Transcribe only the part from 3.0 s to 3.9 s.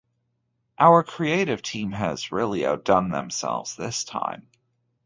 themselves